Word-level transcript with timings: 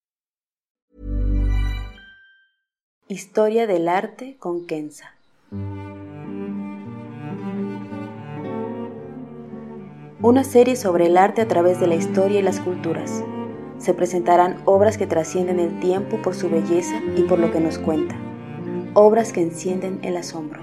Historia 3.11 3.67
del 3.67 3.89
arte 3.89 4.37
con 4.39 4.65
Kenza. 4.65 5.13
Una 10.21 10.45
serie 10.45 10.77
sobre 10.77 11.07
el 11.07 11.17
arte 11.17 11.41
a 11.41 11.47
través 11.49 11.81
de 11.81 11.87
la 11.87 11.95
historia 11.95 12.39
y 12.39 12.41
las 12.41 12.61
culturas. 12.61 13.21
Se 13.79 13.93
presentarán 13.93 14.61
obras 14.63 14.97
que 14.97 15.07
trascienden 15.07 15.59
el 15.59 15.81
tiempo 15.81 16.21
por 16.21 16.35
su 16.35 16.49
belleza 16.49 17.01
y 17.17 17.23
por 17.23 17.37
lo 17.37 17.51
que 17.51 17.59
nos 17.59 17.79
cuenta. 17.79 18.15
Obras 18.93 19.33
que 19.33 19.41
encienden 19.41 19.99
el 20.03 20.15
asombro. 20.15 20.61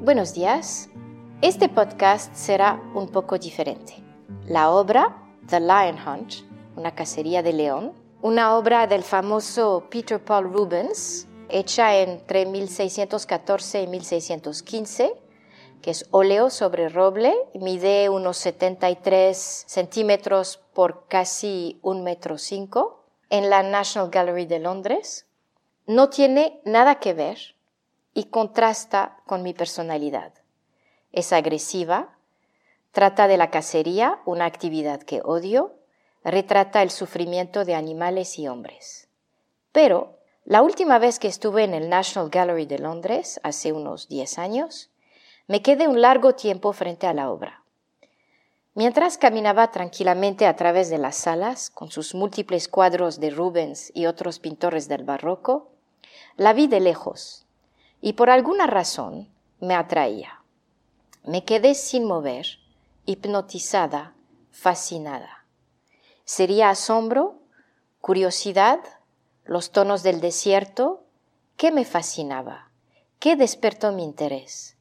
Buenos 0.00 0.34
días. 0.34 0.90
Este 1.40 1.68
podcast 1.68 2.34
será 2.34 2.82
un 2.96 3.06
poco 3.10 3.38
diferente. 3.38 3.94
La 4.48 4.70
obra 4.70 5.22
The 5.46 5.60
Lion 5.60 5.98
Hunt, 6.04 6.32
una 6.74 6.96
cacería 6.96 7.44
de 7.44 7.52
león, 7.52 8.01
una 8.22 8.56
obra 8.56 8.86
del 8.86 9.02
famoso 9.02 9.88
Peter 9.90 10.22
Paul 10.22 10.52
Rubens, 10.52 11.26
hecha 11.48 11.96
entre 11.96 12.46
1614 12.46 13.82
y 13.82 13.86
1615, 13.88 15.14
que 15.82 15.90
es 15.90 16.06
óleo 16.12 16.48
sobre 16.48 16.88
roble, 16.88 17.34
mide 17.54 18.08
unos 18.08 18.36
73 18.36 19.64
centímetros 19.66 20.60
por 20.72 21.08
casi 21.08 21.80
un 21.82 22.04
metro 22.04 22.38
cinco, 22.38 23.04
en 23.28 23.50
la 23.50 23.64
National 23.64 24.10
Gallery 24.10 24.46
de 24.46 24.60
Londres. 24.60 25.26
No 25.86 26.08
tiene 26.08 26.60
nada 26.64 27.00
que 27.00 27.14
ver 27.14 27.56
y 28.14 28.24
contrasta 28.24 29.18
con 29.26 29.42
mi 29.42 29.52
personalidad. 29.52 30.32
Es 31.10 31.32
agresiva, 31.32 32.16
trata 32.92 33.26
de 33.26 33.36
la 33.36 33.50
cacería, 33.50 34.20
una 34.26 34.44
actividad 34.44 35.02
que 35.02 35.22
odio, 35.24 35.74
retrata 36.24 36.82
el 36.82 36.90
sufrimiento 36.90 37.64
de 37.64 37.74
animales 37.74 38.38
y 38.38 38.48
hombres. 38.48 39.08
Pero 39.72 40.18
la 40.44 40.62
última 40.62 40.98
vez 40.98 41.18
que 41.18 41.28
estuve 41.28 41.64
en 41.64 41.74
el 41.74 41.88
National 41.88 42.30
Gallery 42.30 42.66
de 42.66 42.78
Londres, 42.78 43.40
hace 43.42 43.72
unos 43.72 44.08
10 44.08 44.38
años, 44.38 44.90
me 45.46 45.62
quedé 45.62 45.88
un 45.88 46.00
largo 46.00 46.34
tiempo 46.34 46.72
frente 46.72 47.06
a 47.06 47.14
la 47.14 47.30
obra. 47.30 47.62
Mientras 48.74 49.18
caminaba 49.18 49.70
tranquilamente 49.70 50.46
a 50.46 50.56
través 50.56 50.88
de 50.88 50.98
las 50.98 51.16
salas, 51.16 51.68
con 51.68 51.90
sus 51.90 52.14
múltiples 52.14 52.68
cuadros 52.68 53.20
de 53.20 53.30
Rubens 53.30 53.92
y 53.94 54.06
otros 54.06 54.38
pintores 54.38 54.88
del 54.88 55.04
barroco, 55.04 55.70
la 56.36 56.54
vi 56.54 56.68
de 56.68 56.80
lejos 56.80 57.46
y 58.00 58.14
por 58.14 58.30
alguna 58.30 58.66
razón 58.66 59.28
me 59.60 59.74
atraía. 59.74 60.42
Me 61.24 61.44
quedé 61.44 61.74
sin 61.74 62.04
mover, 62.04 62.46
hipnotizada, 63.04 64.14
fascinada. 64.50 65.41
¿Sería 66.34 66.70
asombro, 66.70 67.34
curiosidad, 68.00 68.80
los 69.44 69.70
tonos 69.70 70.02
del 70.02 70.22
desierto? 70.22 71.02
¿Qué 71.58 71.70
me 71.70 71.84
fascinaba? 71.84 72.70
¿Qué 73.18 73.36
despertó 73.36 73.92
mi 73.92 74.02
interés? 74.02 74.78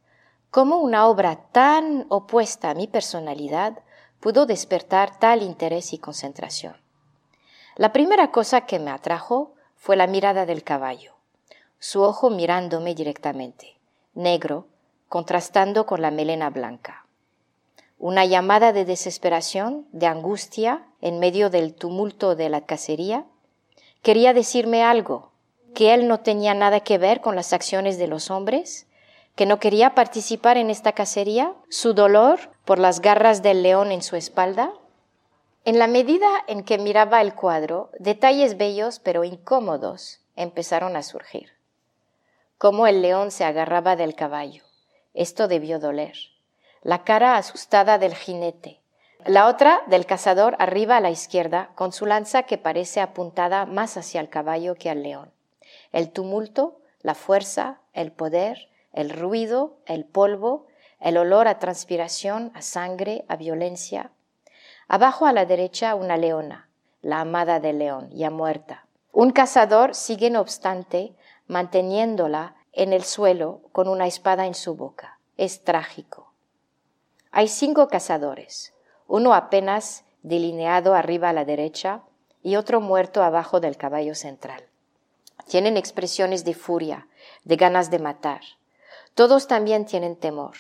¿Cómo 0.49 0.77
una 0.77 1.07
obra 1.07 1.49
tan 1.51 2.05
opuesta 2.07 2.69
a 2.69 2.73
mi 2.73 2.87
personalidad 2.87 3.79
pudo 4.21 4.45
despertar 4.45 5.19
tal 5.19 5.41
interés 5.41 5.91
y 5.91 5.97
concentración? 5.97 6.77
La 7.75 7.91
primera 7.91 8.31
cosa 8.31 8.61
que 8.61 8.79
me 8.79 8.91
atrajo 8.91 9.53
fue 9.75 9.97
la 9.97 10.07
mirada 10.07 10.45
del 10.45 10.63
caballo 10.63 11.15
su 11.79 12.01
ojo 12.01 12.29
mirándome 12.29 12.95
directamente, 12.95 13.77
negro, 14.13 14.67
contrastando 15.09 15.85
con 15.85 16.01
la 16.01 16.11
melena 16.11 16.49
blanca. 16.49 17.07
Una 18.01 18.25
llamada 18.25 18.73
de 18.73 18.83
desesperación, 18.83 19.85
de 19.91 20.07
angustia, 20.07 20.87
en 21.01 21.19
medio 21.19 21.51
del 21.51 21.75
tumulto 21.75 22.35
de 22.35 22.49
la 22.49 22.61
cacería. 22.65 23.25
Quería 24.01 24.33
decirme 24.33 24.81
algo, 24.81 25.33
que 25.75 25.93
él 25.93 26.07
no 26.07 26.21
tenía 26.21 26.55
nada 26.55 26.79
que 26.79 26.97
ver 26.97 27.21
con 27.21 27.35
las 27.35 27.53
acciones 27.53 27.99
de 27.99 28.07
los 28.07 28.31
hombres, 28.31 28.87
que 29.35 29.45
no 29.45 29.59
quería 29.59 29.93
participar 29.93 30.57
en 30.57 30.71
esta 30.71 30.93
cacería, 30.93 31.53
su 31.69 31.93
dolor 31.93 32.39
por 32.65 32.79
las 32.79 33.01
garras 33.01 33.43
del 33.43 33.61
león 33.61 33.91
en 33.91 34.01
su 34.01 34.15
espalda. 34.15 34.73
En 35.63 35.77
la 35.77 35.85
medida 35.85 36.27
en 36.47 36.63
que 36.63 36.79
miraba 36.79 37.21
el 37.21 37.35
cuadro, 37.35 37.91
detalles 37.99 38.57
bellos 38.57 38.97
pero 38.97 39.23
incómodos 39.23 40.21
empezaron 40.35 40.95
a 40.95 41.03
surgir 41.03 41.51
cómo 42.57 42.87
el 42.87 43.03
león 43.03 43.29
se 43.29 43.43
agarraba 43.43 43.95
del 43.95 44.15
caballo. 44.15 44.63
Esto 45.13 45.47
debió 45.47 45.77
doler. 45.77 46.15
La 46.83 47.03
cara 47.03 47.37
asustada 47.37 47.99
del 47.99 48.15
jinete. 48.15 48.81
La 49.23 49.45
otra 49.45 49.83
del 49.85 50.07
cazador 50.07 50.55
arriba 50.57 50.97
a 50.97 50.99
la 50.99 51.11
izquierda, 51.11 51.69
con 51.75 51.91
su 51.91 52.07
lanza 52.07 52.41
que 52.43 52.57
parece 52.57 53.01
apuntada 53.01 53.67
más 53.67 53.97
hacia 53.97 54.19
el 54.19 54.29
caballo 54.29 54.73
que 54.73 54.89
al 54.89 55.03
león. 55.03 55.31
El 55.91 56.09
tumulto, 56.11 56.79
la 57.03 57.13
fuerza, 57.13 57.81
el 57.93 58.11
poder, 58.11 58.67
el 58.93 59.11
ruido, 59.11 59.77
el 59.85 60.05
polvo, 60.05 60.65
el 60.99 61.17
olor 61.17 61.47
a 61.47 61.59
transpiración, 61.59 62.51
a 62.55 62.63
sangre, 62.63 63.25
a 63.27 63.35
violencia. 63.35 64.09
Abajo 64.87 65.27
a 65.27 65.33
la 65.33 65.45
derecha 65.45 65.93
una 65.93 66.17
leona, 66.17 66.67
la 67.03 67.19
amada 67.19 67.59
del 67.59 67.77
león, 67.77 68.09
ya 68.11 68.31
muerta. 68.31 68.87
Un 69.11 69.29
cazador 69.29 69.93
sigue, 69.93 70.31
no 70.31 70.41
obstante, 70.41 71.13
manteniéndola 71.45 72.55
en 72.73 72.91
el 72.91 73.03
suelo 73.03 73.61
con 73.71 73.87
una 73.87 74.07
espada 74.07 74.47
en 74.47 74.55
su 74.55 74.73
boca. 74.73 75.19
Es 75.37 75.63
trágico. 75.63 76.30
Hay 77.33 77.47
cinco 77.47 77.87
cazadores, 77.87 78.73
uno 79.07 79.33
apenas 79.33 80.03
delineado 80.21 80.93
arriba 80.93 81.29
a 81.29 81.33
la 81.33 81.45
derecha 81.45 82.03
y 82.43 82.57
otro 82.57 82.81
muerto 82.81 83.23
abajo 83.23 83.61
del 83.61 83.77
caballo 83.77 84.15
central. 84.15 84.65
Tienen 85.47 85.77
expresiones 85.77 86.43
de 86.43 86.53
furia, 86.53 87.07
de 87.45 87.55
ganas 87.55 87.89
de 87.89 87.99
matar. 87.99 88.41
Todos 89.15 89.47
también 89.47 89.85
tienen 89.85 90.17
temor. 90.17 90.57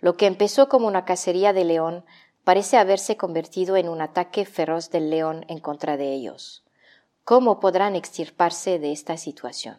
Lo 0.00 0.16
que 0.16 0.24
empezó 0.24 0.70
como 0.70 0.86
una 0.86 1.04
cacería 1.04 1.52
de 1.52 1.64
león 1.64 2.06
parece 2.42 2.78
haberse 2.78 3.18
convertido 3.18 3.76
en 3.76 3.90
un 3.90 4.00
ataque 4.00 4.46
feroz 4.46 4.90
del 4.90 5.10
león 5.10 5.44
en 5.48 5.58
contra 5.58 5.98
de 5.98 6.12
ellos. 6.14 6.64
¿Cómo 7.24 7.60
podrán 7.60 7.96
extirparse 7.96 8.78
de 8.78 8.92
esta 8.92 9.18
situación? 9.18 9.78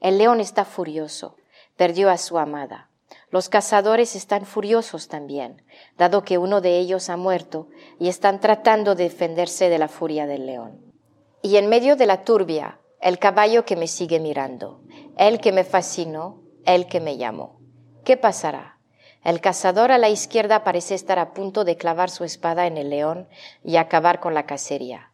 El 0.00 0.18
león 0.18 0.40
está 0.40 0.64
furioso, 0.64 1.36
perdió 1.76 2.10
a 2.10 2.16
su 2.16 2.38
amada. 2.38 2.89
Los 3.30 3.48
cazadores 3.48 4.16
están 4.16 4.44
furiosos 4.44 5.06
también, 5.06 5.62
dado 5.96 6.24
que 6.24 6.36
uno 6.36 6.60
de 6.60 6.78
ellos 6.78 7.08
ha 7.10 7.16
muerto 7.16 7.68
y 7.98 8.08
están 8.08 8.40
tratando 8.40 8.94
de 8.96 9.04
defenderse 9.04 9.68
de 9.68 9.78
la 9.78 9.88
furia 9.88 10.26
del 10.26 10.46
león. 10.46 10.80
Y 11.40 11.56
en 11.56 11.68
medio 11.68 11.94
de 11.94 12.06
la 12.06 12.24
turbia, 12.24 12.80
el 13.00 13.18
caballo 13.18 13.64
que 13.64 13.76
me 13.76 13.86
sigue 13.86 14.18
mirando, 14.18 14.80
el 15.16 15.40
que 15.40 15.52
me 15.52 15.64
fascinó, 15.64 16.42
el 16.66 16.86
que 16.86 17.00
me 17.00 17.16
llamó. 17.16 17.60
¿Qué 18.04 18.16
pasará? 18.16 18.78
El 19.22 19.40
cazador 19.40 19.92
a 19.92 19.98
la 19.98 20.08
izquierda 20.08 20.64
parece 20.64 20.94
estar 20.94 21.18
a 21.18 21.32
punto 21.32 21.64
de 21.64 21.76
clavar 21.76 22.10
su 22.10 22.24
espada 22.24 22.66
en 22.66 22.78
el 22.78 22.90
león 22.90 23.28
y 23.62 23.76
acabar 23.76 24.18
con 24.18 24.34
la 24.34 24.46
cacería. 24.46 25.12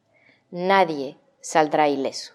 Nadie 0.50 1.18
saldrá 1.40 1.88
ileso. 1.88 2.34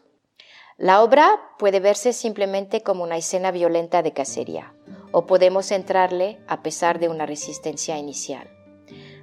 La 0.77 1.01
obra 1.01 1.39
puede 1.57 1.80
verse 1.80 2.13
simplemente 2.13 2.81
como 2.81 3.04
una 3.04 3.18
escena 3.18 3.51
violenta 3.51 4.01
de 4.01 4.13
cacería, 4.13 4.74
o 5.12 5.25
podemos 5.25 5.72
entrarle 5.72 6.40
a 6.48 6.63
pesar 6.63 7.00
de 7.00 7.10
una 7.10 7.25
resistencia 7.25 7.98
inicial. 7.98 8.50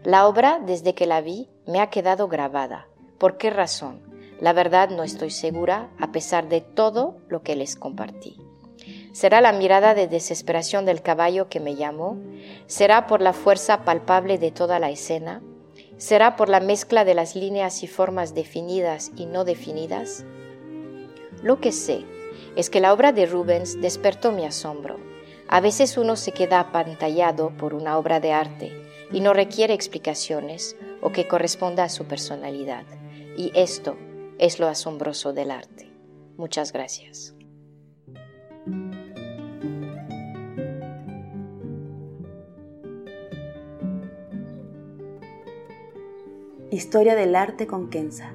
La 0.05 0.27
obra, 0.27 0.61
desde 0.65 0.95
que 0.95 1.07
la 1.07 1.21
vi, 1.21 1.49
me 1.67 1.81
ha 1.81 1.91
quedado 1.91 2.29
grabada. 2.29 2.89
¿Por 3.19 3.37
qué 3.37 3.51
razón? 3.51 4.01
La 4.41 4.53
verdad 4.53 4.91
no 4.91 5.03
estoy 5.03 5.31
segura 5.31 5.91
a 5.99 6.13
pesar 6.13 6.49
de 6.49 6.61
todo 6.61 7.17
lo 7.29 7.43
que 7.43 7.57
les 7.57 7.75
compartí. 7.75 8.37
¿Será 9.13 9.41
la 9.41 9.53
mirada 9.53 9.95
de 9.95 10.07
desesperación 10.07 10.85
del 10.85 11.03
caballo 11.03 11.49
que 11.49 11.59
me 11.59 11.75
llamó? 11.75 12.17
¿Será 12.67 13.09
por 13.09 13.21
la 13.21 13.33
fuerza 13.33 13.85
palpable 13.85 14.39
de 14.39 14.53
toda 14.53 14.79
la 14.79 14.91
escena? 14.91 15.43
¿Será 15.97 16.37
por 16.37 16.49
la 16.49 16.61
mezcla 16.61 17.05
de 17.05 17.15
las 17.15 17.35
líneas 17.35 17.83
y 17.83 17.89
formas 17.89 18.35
definidas 18.35 19.11
y 19.17 19.27
no 19.27 19.45
definidas? 19.45 20.25
Lo 21.43 21.61
que 21.61 21.73
sé 21.73 22.05
es 22.55 22.71
que 22.71 22.81
la 22.81 22.93
obra 22.93 23.11
de 23.11 23.27
Rubens 23.27 23.81
despertó 23.81 24.31
mi 24.31 24.45
asombro. 24.45 25.08
A 25.51 25.61
veces 25.61 25.97
uno 25.97 26.17
se 26.17 26.33
queda 26.33 26.61
apantallado 26.61 27.57
por 27.57 27.73
una 27.73 27.97
obra 27.97 28.21
de 28.21 28.33
arte 28.33 28.71
y 29.11 29.21
no 29.21 29.33
requiere 29.33 29.73
explicaciones 29.73 30.77
o 31.01 31.11
que 31.11 31.27
corresponda 31.27 31.85
a 31.85 31.89
su 31.89 32.05
personalidad. 32.05 32.85
Y 33.37 33.51
esto 33.55 33.97
es 34.39 34.61
lo 34.61 34.69
asombroso 34.69 35.33
del 35.33 35.51
arte. 35.51 35.91
Muchas 36.37 36.73
gracias. 36.73 37.35
Historia 46.71 47.17
del 47.17 47.35
arte 47.35 47.67
con 47.67 47.89
Kenza. 47.89 48.35